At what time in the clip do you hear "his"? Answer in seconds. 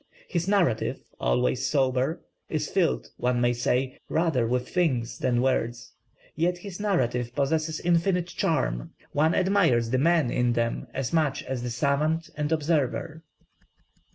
0.27-0.47, 6.57-6.79